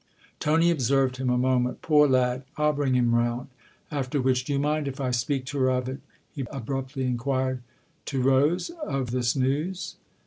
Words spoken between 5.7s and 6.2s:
it?"